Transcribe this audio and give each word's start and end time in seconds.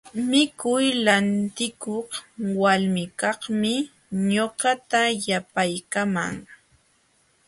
Mikuy 0.29 0.85
lantikuq 1.05 2.09
walmikaqmi 2.61 3.73
ñuqata 4.31 5.01
yapaykaman. 5.27 6.35